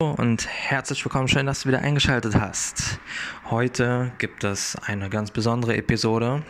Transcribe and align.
und 0.00 0.48
herzlich 0.48 1.04
willkommen, 1.04 1.28
schön, 1.28 1.44
dass 1.44 1.62
du 1.62 1.68
wieder 1.68 1.82
eingeschaltet 1.82 2.34
hast. 2.34 2.98
Heute 3.50 4.12
gibt 4.16 4.44
es 4.44 4.74
eine 4.76 5.10
ganz 5.10 5.30
besondere 5.30 5.76
Episode 5.76 6.42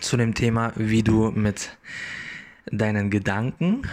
zu 0.00 0.18
dem 0.18 0.34
Thema, 0.34 0.72
wie 0.76 1.02
du 1.02 1.30
mit 1.30 1.78
deinen 2.70 3.08
Gedanken 3.08 3.88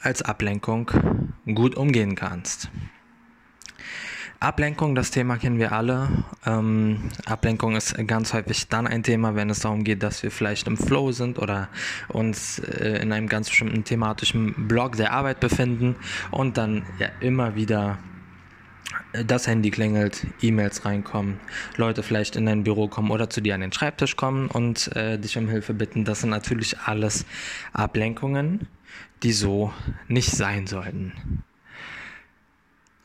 als 0.00 0.22
Ablenkung 0.22 0.92
gut 1.52 1.74
umgehen 1.74 2.14
kannst. 2.14 2.70
Ablenkung, 4.38 4.94
das 4.94 5.10
Thema 5.10 5.36
kennen 5.36 5.58
wir 5.58 5.72
alle. 5.72 6.08
Ähm, 6.46 7.10
Ablenkung 7.26 7.74
ist 7.74 7.96
ganz 8.06 8.32
häufig 8.32 8.68
dann 8.68 8.86
ein 8.86 9.02
Thema, 9.02 9.34
wenn 9.34 9.50
es 9.50 9.58
darum 9.58 9.82
geht, 9.82 10.04
dass 10.04 10.22
wir 10.22 10.30
vielleicht 10.30 10.68
im 10.68 10.76
Flow 10.76 11.10
sind 11.10 11.40
oder 11.40 11.68
uns 12.06 12.60
äh, 12.60 13.02
in 13.02 13.12
einem 13.12 13.28
ganz 13.28 13.48
bestimmten 13.48 13.82
thematischen 13.82 14.68
Block 14.68 14.94
der 14.94 15.12
Arbeit 15.12 15.40
befinden 15.40 15.96
und 16.30 16.56
dann 16.58 16.86
ja 17.00 17.08
immer 17.20 17.56
wieder 17.56 17.98
das 19.12 19.46
Handy 19.46 19.70
klingelt, 19.70 20.26
E-Mails 20.40 20.84
reinkommen, 20.84 21.40
Leute 21.76 22.02
vielleicht 22.02 22.36
in 22.36 22.46
dein 22.46 22.64
Büro 22.64 22.88
kommen 22.88 23.10
oder 23.10 23.28
zu 23.30 23.40
dir 23.40 23.54
an 23.54 23.60
den 23.60 23.72
Schreibtisch 23.72 24.16
kommen 24.16 24.48
und 24.48 24.94
äh, 24.96 25.18
dich 25.18 25.36
um 25.36 25.48
Hilfe 25.48 25.74
bitten. 25.74 26.04
Das 26.04 26.20
sind 26.20 26.30
natürlich 26.30 26.78
alles 26.78 27.26
Ablenkungen, 27.72 28.68
die 29.22 29.32
so 29.32 29.72
nicht 30.08 30.30
sein 30.30 30.66
sollten. 30.66 31.42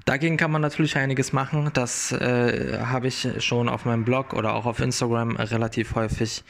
Dagegen 0.05 0.37
kann 0.37 0.51
man 0.51 0.61
natürlich 0.61 0.97
einiges 0.97 1.33
machen. 1.33 1.71
Das 1.73 2.11
äh, 2.11 2.77
habe 2.79 3.07
ich 3.07 3.27
schon 3.39 3.67
auf 3.67 3.85
meinem 3.85 4.05
Blog 4.05 4.33
oder 4.33 4.53
auch 4.53 4.67
auf 4.67 4.79
Instagram 4.79 5.35
relativ 5.35 5.95
häufig 5.95 6.43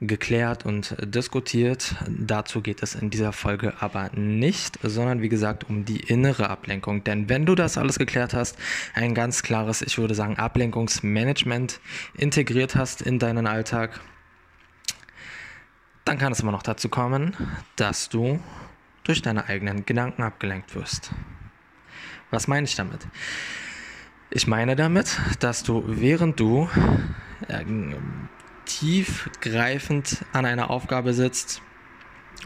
geklärt 0.00 0.64
und 0.64 0.94
diskutiert. 1.00 1.96
Dazu 2.08 2.60
geht 2.60 2.80
es 2.80 2.94
in 2.94 3.10
dieser 3.10 3.32
Folge 3.32 3.74
aber 3.80 4.10
nicht, 4.14 4.78
sondern 4.84 5.20
wie 5.20 5.28
gesagt 5.28 5.68
um 5.68 5.84
die 5.84 5.98
innere 5.98 6.48
Ablenkung. 6.48 7.02
Denn 7.02 7.28
wenn 7.28 7.44
du 7.44 7.56
das 7.56 7.76
alles 7.76 7.98
geklärt 7.98 8.34
hast, 8.34 8.56
ein 8.94 9.14
ganz 9.14 9.42
klares, 9.42 9.82
ich 9.82 9.98
würde 9.98 10.14
sagen, 10.14 10.36
Ablenkungsmanagement 10.38 11.80
integriert 12.16 12.76
hast 12.76 13.02
in 13.02 13.18
deinen 13.18 13.48
Alltag, 13.48 13.98
dann 16.04 16.18
kann 16.18 16.30
es 16.30 16.38
immer 16.38 16.52
noch 16.52 16.62
dazu 16.62 16.88
kommen, 16.88 17.36
dass 17.74 18.08
du 18.08 18.38
durch 19.02 19.22
deine 19.22 19.46
eigenen 19.46 19.86
Gedanken 19.86 20.22
abgelenkt 20.22 20.76
wirst. 20.76 21.10
Was 22.32 22.48
meine 22.48 22.64
ich 22.64 22.74
damit? 22.74 23.06
Ich 24.30 24.46
meine 24.46 24.74
damit, 24.74 25.20
dass 25.40 25.62
du, 25.62 25.84
während 25.86 26.40
du 26.40 26.66
äh, 27.48 27.62
tiefgreifend 28.64 30.24
an 30.32 30.46
einer 30.46 30.70
Aufgabe 30.70 31.12
sitzt, 31.12 31.60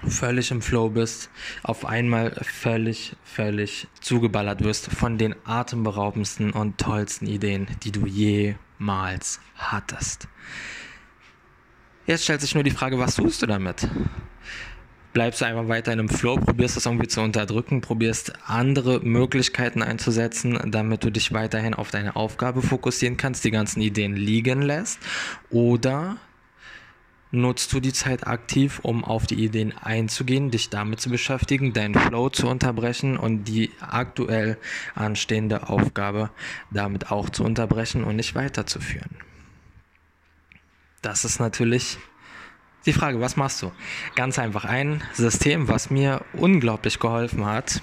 völlig 0.09 0.51
im 0.51 0.61
Flow 0.61 0.91
bist, 0.91 1.31
auf 1.63 1.87
einmal 1.87 2.33
völlig, 2.43 3.15
völlig 3.23 3.87
zugeballert 4.01 4.65
wirst 4.65 4.91
von 4.91 5.19
den 5.19 5.37
atemberaubendsten 5.45 6.51
und 6.51 6.79
tollsten 6.79 7.27
Ideen, 7.27 7.69
die 7.85 7.93
du 7.93 8.07
jemals 8.07 9.39
hattest. 9.55 10.27
Jetzt 12.07 12.25
stellt 12.25 12.41
sich 12.41 12.55
nur 12.55 12.65
die 12.65 12.73
Frage, 12.73 12.99
was 12.99 13.15
tust 13.15 13.41
du 13.43 13.47
damit? 13.47 13.89
Bleibst 15.17 15.41
du 15.41 15.47
einfach 15.47 15.67
weiter 15.69 15.95
in 15.95 15.99
einem 15.99 16.11
Flow, 16.11 16.37
probierst 16.37 16.77
das 16.77 16.85
irgendwie 16.85 17.09
zu 17.09 17.23
unterdrücken, 17.23 17.81
probierst 17.81 18.35
andere 18.47 19.01
Möglichkeiten 19.01 19.83
einzusetzen, 19.83 20.61
damit 20.71 21.05
du 21.05 21.11
dich 21.11 21.33
weiterhin 21.33 21.73
auf 21.73 21.91
deine 21.91 22.17
Aufgabe 22.17 22.61
fokussieren 22.61 23.17
kannst, 23.17 23.43
die 23.43 23.51
ganzen 23.51 23.81
Ideen 23.81 24.15
liegen 24.15 24.61
lässt. 24.61 24.99
Oder 25.49 26.19
nutzt 27.31 27.73
du 27.73 27.81
die 27.81 27.95
Zeit 27.95 28.27
aktiv, 28.27 28.81
um 28.83 29.07
auf 29.07 29.27
die 29.27 29.43
Ideen 29.43 29.73
einzugehen, 29.79 30.51
dich 30.51 30.69
damit 30.69 31.01
zu 31.01 31.09
beschäftigen, 31.09 31.73
deinen 31.73 31.95
Flow 31.95 32.29
zu 32.29 32.47
unterbrechen 32.47 33.17
und 33.17 33.45
die 33.45 33.71
aktuell 33.81 34.59
anstehende 34.95 35.71
Aufgabe 35.71 36.29
damit 36.71 37.11
auch 37.11 37.31
zu 37.31 37.43
unterbrechen 37.43 38.05
und 38.05 38.17
nicht 38.17 38.35
weiterzuführen. 38.35 39.17
Das 41.01 41.25
ist 41.25 41.41
natürlich 41.41 41.97
die 42.87 42.93
Frage, 42.93 43.21
was 43.21 43.37
machst 43.37 43.63
du? 43.63 43.73
Ganz 44.15 44.39
einfach 44.39 44.65
ein 44.65 45.03
System, 45.13 45.69
was 45.69 45.91
mir 45.91 46.23
unglaublich 46.33 46.99
geholfen 46.99 47.45
hat, 47.45 47.83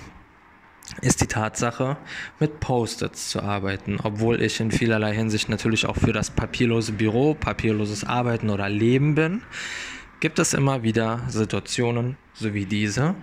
ist 1.01 1.21
die 1.21 1.27
Tatsache, 1.27 1.97
mit 2.39 2.59
Post-its 2.59 3.29
zu 3.29 3.41
arbeiten, 3.41 3.99
obwohl 4.01 4.41
ich 4.41 4.59
in 4.59 4.71
vielerlei 4.71 5.13
Hinsicht 5.13 5.49
natürlich 5.49 5.85
auch 5.85 5.97
für 5.97 6.13
das 6.13 6.29
papierlose 6.29 6.93
Büro, 6.93 7.33
papierloses 7.33 8.03
Arbeiten 8.03 8.49
oder 8.49 8.69
Leben 8.69 9.15
bin, 9.15 9.41
gibt 10.19 10.39
es 10.39 10.53
immer 10.53 10.83
wieder 10.83 11.21
Situationen, 11.27 12.17
so 12.33 12.53
wie 12.53 12.65
diese, 12.65 13.15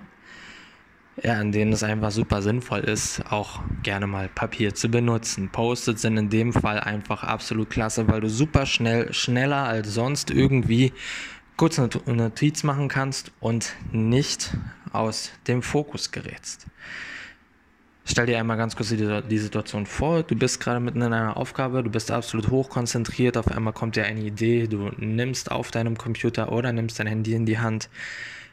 ja, 1.22 1.41
in 1.41 1.52
denen 1.52 1.72
es 1.72 1.82
einfach 1.82 2.10
super 2.10 2.41
sinnvoll 2.42 2.80
ist, 2.80 3.22
auch 3.30 3.60
gerne 3.82 4.06
mal 4.06 4.28
Papier 4.28 4.74
zu 4.74 4.88
benutzen. 4.88 5.50
Post-its 5.50 6.02
sind 6.02 6.16
in 6.16 6.30
dem 6.30 6.52
Fall 6.52 6.80
einfach 6.80 7.24
absolut 7.24 7.70
klasse, 7.70 8.08
weil 8.08 8.20
du 8.20 8.28
super 8.28 8.66
schnell, 8.66 9.12
schneller 9.12 9.64
als 9.64 9.92
sonst 9.92 10.30
irgendwie 10.30 10.92
kurz 11.56 11.78
eine 11.78 11.90
Notiz 12.06 12.62
machen 12.62 12.88
kannst 12.88 13.32
und 13.40 13.74
nicht 13.92 14.56
aus 14.92 15.30
dem 15.46 15.62
Fokus 15.62 16.10
gerätst. 16.10 16.66
Stell 18.04 18.26
dir 18.26 18.38
einmal 18.38 18.56
ganz 18.56 18.74
kurz 18.74 18.88
die, 18.88 19.22
die 19.28 19.38
Situation 19.38 19.86
vor, 19.86 20.22
du 20.22 20.34
bist 20.34 20.58
gerade 20.58 20.80
mitten 20.80 21.02
in 21.02 21.12
einer 21.12 21.36
Aufgabe, 21.36 21.82
du 21.82 21.90
bist 21.90 22.10
absolut 22.10 22.50
hochkonzentriert, 22.50 23.36
auf 23.36 23.48
einmal 23.48 23.72
kommt 23.72 23.94
dir 23.94 24.04
eine 24.04 24.20
Idee, 24.20 24.66
du 24.66 24.90
nimmst 24.96 25.50
auf 25.50 25.70
deinem 25.70 25.96
Computer 25.96 26.50
oder 26.50 26.72
nimmst 26.72 26.98
dein 26.98 27.06
Handy 27.06 27.34
in 27.34 27.46
die 27.46 27.58
Hand, 27.58 27.88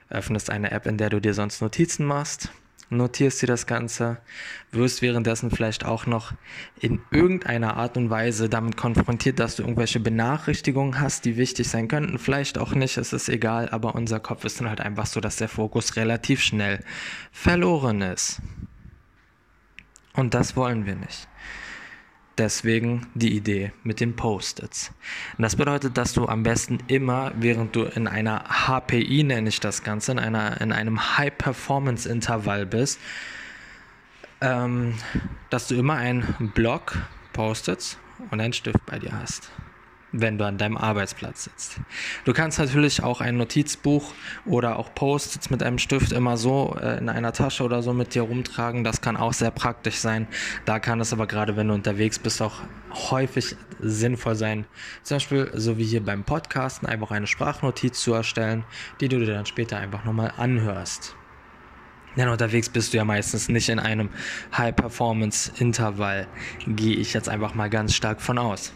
öffnest 0.09 0.49
eine 0.49 0.71
App, 0.71 0.85
in 0.85 0.97
der 0.97 1.09
du 1.09 1.19
dir 1.19 1.33
sonst 1.33 1.61
Notizen 1.61 2.05
machst 2.05 2.51
notierst 2.89 3.41
dir 3.41 3.47
das 3.47 3.67
Ganze, 3.67 4.17
wirst 4.71 5.01
währenddessen 5.01 5.51
vielleicht 5.51 5.85
auch 5.85 6.05
noch 6.05 6.33
in 6.79 7.01
irgendeiner 7.11 7.75
Art 7.77 7.97
und 7.97 8.09
Weise 8.09 8.49
damit 8.49 8.77
konfrontiert, 8.77 9.39
dass 9.39 9.55
du 9.55 9.63
irgendwelche 9.63 9.99
Benachrichtigungen 9.99 10.99
hast, 10.99 11.25
die 11.25 11.37
wichtig 11.37 11.67
sein 11.67 11.87
könnten. 11.87 12.17
Vielleicht 12.19 12.57
auch 12.57 12.73
nicht, 12.73 12.97
es 12.97 13.13
ist 13.13 13.29
egal, 13.29 13.69
aber 13.69 13.95
unser 13.95 14.19
Kopf 14.19 14.45
ist 14.45 14.59
dann 14.59 14.69
halt 14.69 14.81
einfach 14.81 15.05
so, 15.05 15.19
dass 15.19 15.37
der 15.37 15.49
Fokus 15.49 15.95
relativ 15.95 16.41
schnell 16.41 16.83
verloren 17.31 18.01
ist. 18.01 18.41
Und 20.13 20.33
das 20.33 20.55
wollen 20.55 20.85
wir 20.85 20.95
nicht. 20.95 21.27
Deswegen 22.37 23.07
die 23.15 23.35
Idee 23.35 23.71
mit 23.83 23.99
den 23.99 24.15
Post-its. 24.15 24.91
Das 25.39 25.55
bedeutet, 25.55 25.97
dass 25.97 26.13
du 26.13 26.27
am 26.27 26.43
besten 26.43 26.79
immer, 26.87 27.31
während 27.35 27.75
du 27.75 27.83
in 27.83 28.07
einer 28.07 28.43
HPI, 28.67 29.23
nenne 29.23 29.49
ich 29.49 29.59
das 29.59 29.83
Ganze, 29.83 30.11
in, 30.11 30.19
einer, 30.19 30.61
in 30.61 30.71
einem 30.71 31.17
High-Performance-Intervall 31.17 32.67
bist, 32.67 32.99
ähm, 34.41 34.93
dass 35.49 35.67
du 35.67 35.75
immer 35.75 35.95
einen 35.95 36.51
Block 36.53 36.97
Post-its 37.33 37.97
und 38.29 38.39
einen 38.39 38.53
Stift 38.53 38.85
bei 38.85 38.99
dir 38.99 39.13
hast 39.13 39.51
wenn 40.11 40.37
du 40.37 40.45
an 40.45 40.57
deinem 40.57 40.77
Arbeitsplatz 40.77 41.45
sitzt. 41.45 41.79
Du 42.25 42.33
kannst 42.33 42.59
natürlich 42.59 43.03
auch 43.03 43.19
ein 43.19 43.37
Notizbuch 43.37 44.13
oder 44.45 44.79
auch 44.79 44.93
Post-its 44.93 45.49
mit 45.49 45.61
einem 45.61 45.77
Stift 45.79 46.11
immer 46.11 46.37
so 46.37 46.77
äh, 46.81 46.97
in 46.97 47.09
einer 47.09 47.33
Tasche 47.33 47.63
oder 47.63 47.81
so 47.81 47.93
mit 47.93 48.15
dir 48.15 48.21
rumtragen. 48.21 48.83
Das 48.83 49.01
kann 49.01 49.17
auch 49.17 49.33
sehr 49.33 49.51
praktisch 49.51 49.97
sein. 49.97 50.27
Da 50.65 50.79
kann 50.79 51.01
es 51.01 51.11
aber 51.11 51.27
gerade, 51.27 51.57
wenn 51.57 51.67
du 51.67 51.73
unterwegs 51.73 52.19
bist, 52.19 52.41
auch 52.41 52.61
häufig 53.11 53.55
sinnvoll 53.79 54.35
sein. 54.35 54.65
Zum 55.03 55.15
Beispiel, 55.15 55.51
so 55.53 55.77
wie 55.77 55.85
hier 55.85 56.03
beim 56.03 56.23
Podcasten, 56.23 56.87
einfach 56.87 57.11
eine 57.11 57.27
Sprachnotiz 57.27 57.99
zu 57.99 58.13
erstellen, 58.13 58.63
die 59.01 59.09
du 59.09 59.19
dir 59.19 59.33
dann 59.33 59.45
später 59.45 59.77
einfach 59.77 60.05
nochmal 60.05 60.31
anhörst. 60.37 61.15
Denn 62.15 62.29
unterwegs 62.29 62.69
bist 62.69 62.93
du 62.93 62.97
ja 62.97 63.05
meistens 63.05 63.47
nicht 63.47 63.69
in 63.69 63.77
einem 63.77 64.09
High-Performance-Intervall. 64.57 66.27
Gehe 66.65 66.95
ich 66.95 67.13
jetzt 67.13 67.29
einfach 67.29 67.53
mal 67.53 67.69
ganz 67.69 67.93
stark 67.93 68.21
von 68.21 68.39
aus. 68.39 68.73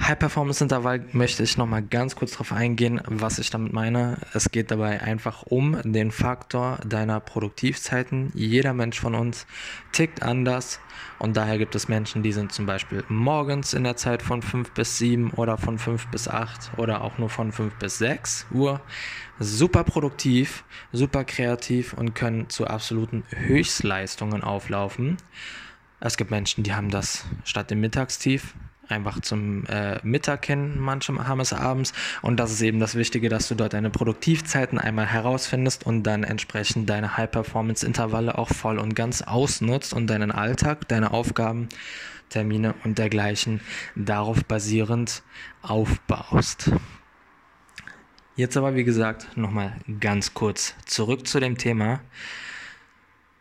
High-Performance-Intervall 0.00 1.04
möchte 1.12 1.42
ich 1.42 1.58
nochmal 1.58 1.82
ganz 1.82 2.16
kurz 2.16 2.32
darauf 2.32 2.52
eingehen, 2.52 3.00
was 3.06 3.38
ich 3.38 3.50
damit 3.50 3.72
meine. 3.72 4.18
Es 4.32 4.50
geht 4.50 4.70
dabei 4.70 5.02
einfach 5.02 5.42
um 5.42 5.78
den 5.82 6.12
Faktor 6.12 6.78
deiner 6.86 7.20
Produktivzeiten. 7.20 8.30
Jeder 8.34 8.72
Mensch 8.72 8.98
von 9.00 9.14
uns 9.14 9.46
tickt 9.92 10.22
anders 10.22 10.80
und 11.18 11.36
daher 11.36 11.58
gibt 11.58 11.74
es 11.74 11.88
Menschen, 11.88 12.22
die 12.22 12.32
sind 12.32 12.52
zum 12.52 12.64
Beispiel 12.64 13.04
morgens 13.08 13.74
in 13.74 13.84
der 13.84 13.96
Zeit 13.96 14.22
von 14.22 14.40
5 14.40 14.70
bis 14.70 14.98
7 14.98 15.32
oder 15.32 15.58
von 15.58 15.78
5 15.78 16.06
bis 16.06 16.28
8 16.28 16.78
oder 16.78 17.02
auch 17.02 17.18
nur 17.18 17.28
von 17.28 17.52
5 17.52 17.74
bis 17.74 17.98
6 17.98 18.46
Uhr 18.52 18.80
super 19.40 19.84
produktiv, 19.84 20.64
super 20.92 21.24
kreativ 21.24 21.92
und 21.92 22.14
können 22.14 22.48
zu 22.48 22.66
absoluten 22.66 23.24
Höchstleistungen 23.30 24.42
auflaufen. 24.42 25.16
Es 26.00 26.16
gibt 26.16 26.30
Menschen, 26.30 26.62
die 26.62 26.72
haben 26.72 26.90
das 26.90 27.24
statt 27.44 27.70
dem 27.70 27.80
Mittagstief 27.80 28.54
einfach 28.88 29.20
zum 29.20 29.64
äh, 29.66 29.98
Mittag 30.02 30.46
hin, 30.46 30.78
manche 30.78 31.12
haben 31.26 31.40
es 31.40 31.52
abends. 31.52 31.92
Und 32.22 32.38
das 32.38 32.52
ist 32.52 32.62
eben 32.62 32.80
das 32.80 32.94
Wichtige, 32.94 33.28
dass 33.28 33.48
du 33.48 33.54
dort 33.54 33.72
deine 33.72 33.90
Produktivzeiten 33.90 34.78
einmal 34.78 35.06
herausfindest 35.06 35.86
und 35.86 36.02
dann 36.02 36.24
entsprechend 36.24 36.88
deine 36.88 37.16
High-Performance-Intervalle 37.16 38.38
auch 38.38 38.48
voll 38.48 38.78
und 38.78 38.94
ganz 38.94 39.22
ausnutzt 39.22 39.92
und 39.92 40.06
deinen 40.08 40.30
Alltag, 40.30 40.88
deine 40.88 41.12
Aufgaben, 41.12 41.68
Termine 42.28 42.74
und 42.84 42.98
dergleichen 42.98 43.60
darauf 43.94 44.44
basierend 44.44 45.22
aufbaust. 45.62 46.70
Jetzt 48.36 48.56
aber, 48.56 48.76
wie 48.76 48.84
gesagt, 48.84 49.36
nochmal 49.36 49.76
ganz 49.98 50.34
kurz 50.34 50.74
zurück 50.86 51.26
zu 51.26 51.40
dem 51.40 51.58
Thema. 51.58 52.00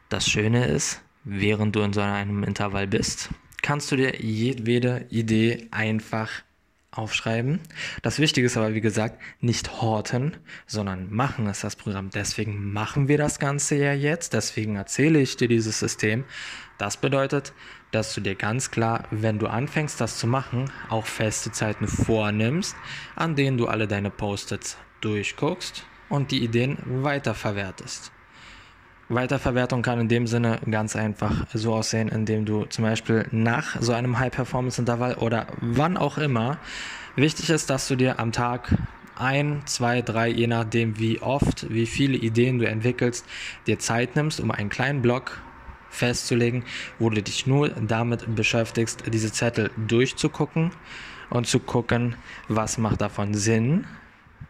Das 0.10 0.28
Schöne 0.28 0.66
ist, 0.66 1.02
während 1.24 1.76
du 1.76 1.82
in 1.82 1.94
so 1.94 2.02
einem 2.02 2.44
Intervall 2.44 2.88
bist, 2.88 3.30
kannst 3.62 3.92
du 3.92 3.95
dir 3.95 4.15
jedwede 4.21 5.06
Idee 5.09 5.68
einfach 5.71 6.30
aufschreiben. 6.92 7.59
Das 8.01 8.19
Wichtige 8.19 8.48
ist 8.48 8.57
aber, 8.57 8.74
wie 8.74 8.81
gesagt, 8.81 9.21
nicht 9.39 9.81
horten, 9.81 10.38
sondern 10.65 11.13
machen 11.13 11.48
ist 11.48 11.63
das 11.63 11.75
Programm. 11.75 12.09
Deswegen 12.09 12.71
machen 12.71 13.07
wir 13.07 13.18
das 13.18 13.39
Ganze 13.39 13.75
ja 13.75 13.94
jetzt. 13.94 14.33
Deswegen 14.33 14.75
erzähle 14.75 15.19
ich 15.19 15.38
dir 15.38 15.48
dieses 15.48 15.80
System. 15.80 16.25
Das 16.77 16.98
bedeutet, 16.98 17.54
dass 17.92 18.13
du 18.13 18.21
dir 18.21 18.36
ganz 18.36 18.71
klar, 18.71 19.06
wenn 19.12 19.39
du 19.39 19.48
anfängst, 19.48 20.00
das 20.01 20.18
zu 20.18 20.27
machen, 20.27 20.71
auch 20.89 21.06
feste 21.06 21.51
Zeiten 21.51 21.88
vornimmst, 21.88 22.75
an 23.15 23.36
denen 23.36 23.57
du 23.57 23.68
alle 23.68 23.88
deine 23.88 24.09
Post-its 24.09 24.77
durchguckst 25.01 25.86
und 26.09 26.31
die 26.31 26.44
Ideen 26.44 26.77
weiterverwertest. 26.86 28.12
Weiterverwertung 29.09 29.83
kann 29.83 30.01
in 30.01 30.09
dem 30.09 30.27
Sinne 30.27 30.59
ganz 30.69 30.95
einfach 30.98 31.45
so 31.54 31.74
aussehen, 31.74 32.09
indem 32.09 32.44
du 32.44 32.65
zum 32.65 32.83
Beispiel 32.83 33.25
nach 33.31 33.81
so 33.81 33.94
einem 33.94 34.19
High-Performance-Intervall 34.19 35.15
oder 35.15 35.48
wann 35.62 35.95
auch 35.95 36.18
immer, 36.18 36.57
wichtig 37.15 37.50
ist, 37.50 37.69
dass 37.69 37.88
du 37.88 37.95
dir 37.95 38.19
am 38.19 38.33
Tag 38.33 38.75
ein, 39.15 39.62
zwei, 39.65 40.01
drei, 40.01 40.27
je 40.27 40.48
nachdem 40.48 41.00
wie 41.00 41.21
oft, 41.21 41.71
wie 41.71 41.86
viele 41.86 42.18
Ideen 42.18 42.59
du 42.59 42.68
entwickelst, 42.68 43.25
dir 43.65 43.80
Zeit 43.80 44.15
nimmst, 44.18 44.42
um 44.42 44.51
einen 44.51 44.69
kleinen 44.69 45.01
Block 45.01 45.42
festzulegen, 45.89 46.65
wo 47.00 47.09
du 47.09 47.24
dich 47.24 47.48
nur 47.48 47.69
damit 47.69 48.36
beschäftigst, 48.36 49.04
diese 49.12 49.31
Zettel 49.31 49.71
durchzugucken 49.88 50.71
und 51.30 51.48
zu 51.48 51.59
gucken, 51.59 52.18
was 52.50 52.77
macht 52.77 53.00
davon 53.00 53.33
Sinn, 53.33 53.86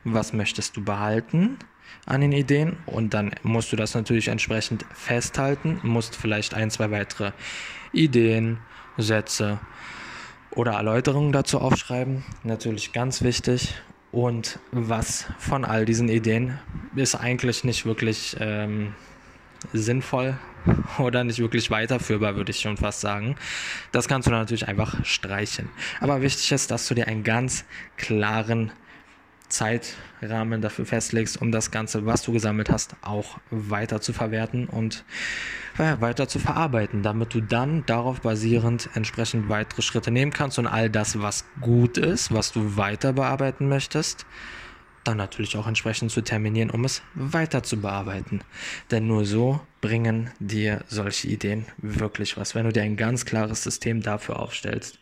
was 0.03 0.33
möchtest 0.33 0.75
du 0.77 0.83
behalten 0.83 1.59
an 2.05 2.21
den 2.21 2.31
Ideen 2.31 2.77
und 2.85 3.13
dann 3.13 3.31
musst 3.43 3.71
du 3.71 3.75
das 3.75 3.93
natürlich 3.95 4.27
entsprechend 4.29 4.85
festhalten, 4.93 5.79
musst 5.83 6.15
vielleicht 6.15 6.53
ein, 6.53 6.71
zwei 6.71 6.91
weitere 6.91 7.31
Ideen, 7.91 8.59
Sätze 8.97 9.59
oder 10.51 10.73
Erläuterungen 10.73 11.31
dazu 11.31 11.59
aufschreiben, 11.59 12.23
natürlich 12.43 12.93
ganz 12.93 13.21
wichtig. 13.21 13.75
Und 14.11 14.59
was 14.71 15.25
von 15.37 15.65
all 15.65 15.85
diesen 15.85 16.09
Ideen 16.09 16.59
ist 16.95 17.15
eigentlich 17.15 17.63
nicht 17.63 17.85
wirklich 17.85 18.37
ähm, 18.39 18.95
sinnvoll 19.73 20.37
oder 20.97 21.23
nicht 21.23 21.39
wirklich 21.39 21.69
weiterführbar, 21.69 22.35
würde 22.35 22.51
ich 22.51 22.59
schon 22.59 22.77
fast 22.77 23.01
sagen. 23.01 23.35
Das 23.91 24.07
kannst 24.07 24.27
du 24.27 24.31
natürlich 24.31 24.67
einfach 24.67 25.05
streichen. 25.05 25.69
Aber 25.99 26.21
wichtig 26.21 26.51
ist, 26.51 26.71
dass 26.71 26.87
du 26.87 26.95
dir 26.95 27.07
einen 27.07 27.23
ganz 27.23 27.65
klaren 27.97 28.71
Zeitrahmen 29.57 30.61
dafür 30.61 30.85
festlegst, 30.85 31.41
um 31.41 31.51
das 31.51 31.71
Ganze, 31.71 32.05
was 32.05 32.21
du 32.21 32.31
gesammelt 32.31 32.69
hast, 32.69 32.95
auch 33.01 33.39
weiter 33.49 34.01
zu 34.01 34.13
verwerten 34.13 34.67
und 34.67 35.03
ja, 35.79 35.99
weiter 35.99 36.27
zu 36.27 36.39
verarbeiten, 36.39 37.01
damit 37.01 37.33
du 37.33 37.41
dann 37.41 37.85
darauf 37.85 38.21
basierend 38.21 38.89
entsprechend 38.93 39.49
weitere 39.49 39.81
Schritte 39.81 40.11
nehmen 40.11 40.31
kannst 40.31 40.59
und 40.59 40.67
all 40.67 40.89
das, 40.89 41.21
was 41.21 41.45
gut 41.59 41.97
ist, 41.97 42.31
was 42.31 42.51
du 42.51 42.77
weiter 42.77 43.13
bearbeiten 43.13 43.67
möchtest, 43.67 44.25
dann 45.03 45.17
natürlich 45.17 45.57
auch 45.57 45.67
entsprechend 45.67 46.11
zu 46.11 46.21
terminieren, 46.21 46.69
um 46.69 46.85
es 46.85 47.01
weiter 47.15 47.63
zu 47.63 47.81
bearbeiten. 47.81 48.41
Denn 48.91 49.07
nur 49.07 49.25
so 49.25 49.61
bringen 49.81 50.29
dir 50.39 50.83
solche 50.87 51.29
Ideen 51.29 51.65
wirklich 51.77 52.37
was, 52.37 52.53
wenn 52.53 52.65
du 52.65 52.73
dir 52.73 52.83
ein 52.83 52.97
ganz 52.97 53.25
klares 53.25 53.63
System 53.63 54.01
dafür 54.01 54.39
aufstellst. 54.39 54.99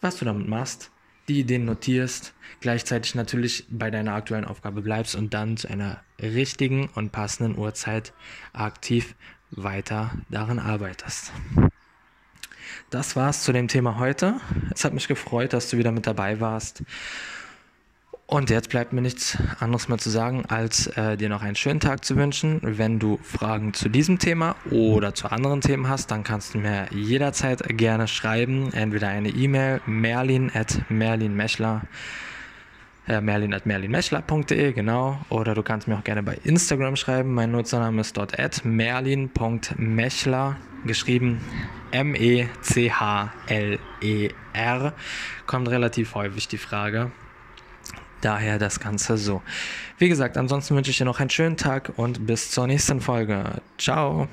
Was 0.00 0.16
du 0.16 0.24
damit 0.24 0.48
machst, 0.48 0.90
die 1.28 1.40
Ideen 1.40 1.64
notierst, 1.64 2.34
gleichzeitig 2.60 3.14
natürlich 3.14 3.66
bei 3.70 3.90
deiner 3.90 4.14
aktuellen 4.14 4.44
Aufgabe 4.44 4.82
bleibst 4.82 5.14
und 5.14 5.34
dann 5.34 5.56
zu 5.56 5.68
einer 5.68 6.02
richtigen 6.20 6.88
und 6.94 7.12
passenden 7.12 7.58
Uhrzeit 7.58 8.12
aktiv 8.52 9.14
weiter 9.50 10.12
daran 10.30 10.58
arbeitest. 10.58 11.32
Das 12.90 13.16
war's 13.16 13.42
zu 13.42 13.52
dem 13.52 13.68
Thema 13.68 13.98
heute. 13.98 14.40
Es 14.72 14.84
hat 14.84 14.94
mich 14.94 15.08
gefreut, 15.08 15.52
dass 15.52 15.70
du 15.70 15.78
wieder 15.78 15.92
mit 15.92 16.06
dabei 16.06 16.40
warst. 16.40 16.82
Und 18.34 18.50
jetzt 18.50 18.68
bleibt 18.70 18.92
mir 18.92 19.00
nichts 19.00 19.38
anderes 19.60 19.86
mehr 19.86 19.98
zu 19.98 20.10
sagen, 20.10 20.44
als 20.48 20.88
äh, 20.88 21.16
dir 21.16 21.28
noch 21.28 21.42
einen 21.42 21.54
schönen 21.54 21.78
Tag 21.78 22.04
zu 22.04 22.16
wünschen. 22.16 22.58
Wenn 22.62 22.98
du 22.98 23.20
Fragen 23.22 23.74
zu 23.74 23.88
diesem 23.88 24.18
Thema 24.18 24.56
oder 24.72 25.14
zu 25.14 25.30
anderen 25.30 25.60
Themen 25.60 25.88
hast, 25.88 26.10
dann 26.10 26.24
kannst 26.24 26.54
du 26.54 26.58
mir 26.58 26.88
jederzeit 26.90 27.62
gerne 27.78 28.08
schreiben. 28.08 28.72
Entweder 28.72 29.06
eine 29.06 29.28
E-Mail 29.28 29.82
merlin 29.86 30.50
at 30.52 30.80
merlinmechler 30.88 31.82
äh, 33.06 33.20
merlin 33.20 33.54
at 33.54 33.62
genau. 33.66 35.20
Oder 35.28 35.54
du 35.54 35.62
kannst 35.62 35.86
mir 35.86 35.96
auch 35.96 36.02
gerne 36.02 36.24
bei 36.24 36.36
Instagram 36.42 36.96
schreiben. 36.96 37.34
Mein 37.34 37.52
Nutzername 37.52 38.00
ist 38.00 38.16
dort 38.16 38.36
at 38.36 38.64
merlin.mechler, 38.64 40.56
geschrieben 40.84 41.40
M-E-C-H-L-E-R. 41.92 42.42
Kommt 45.46 45.68
relativ 45.68 46.16
häufig 46.16 46.48
die 46.48 46.58
Frage. 46.58 47.12
Daher 48.24 48.58
das 48.58 48.80
Ganze 48.80 49.18
so. 49.18 49.42
Wie 49.98 50.08
gesagt, 50.08 50.38
ansonsten 50.38 50.74
wünsche 50.74 50.90
ich 50.90 50.96
dir 50.96 51.04
noch 51.04 51.20
einen 51.20 51.28
schönen 51.28 51.58
Tag 51.58 51.92
und 51.96 52.26
bis 52.26 52.50
zur 52.50 52.66
nächsten 52.66 53.02
Folge. 53.02 53.60
Ciao. 53.76 54.28